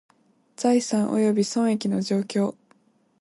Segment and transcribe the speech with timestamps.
[0.55, 2.55] 財産および損益の状況